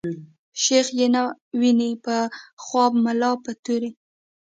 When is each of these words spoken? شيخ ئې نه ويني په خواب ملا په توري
شيخ 0.63 0.87
ئې 0.97 1.07
نه 1.13 1.21
ويني 1.59 1.91
په 2.05 2.15
خواب 2.63 2.91
ملا 3.05 3.31
په 3.43 3.51
توري 3.63 3.91